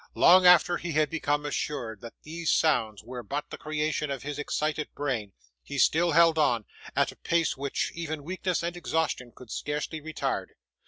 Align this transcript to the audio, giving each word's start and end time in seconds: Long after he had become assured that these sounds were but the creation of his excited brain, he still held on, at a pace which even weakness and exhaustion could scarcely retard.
Long 0.15 0.47
after 0.47 0.77
he 0.77 0.93
had 0.93 1.11
become 1.11 1.45
assured 1.45 2.01
that 2.01 2.19
these 2.23 2.49
sounds 2.51 3.03
were 3.03 3.21
but 3.21 3.51
the 3.51 3.57
creation 3.59 4.09
of 4.09 4.23
his 4.23 4.39
excited 4.39 4.91
brain, 4.95 5.33
he 5.61 5.77
still 5.77 6.13
held 6.13 6.39
on, 6.39 6.65
at 6.95 7.11
a 7.11 7.15
pace 7.17 7.55
which 7.55 7.91
even 7.93 8.23
weakness 8.23 8.63
and 8.63 8.75
exhaustion 8.75 9.31
could 9.31 9.51
scarcely 9.51 10.01
retard. 10.01 10.55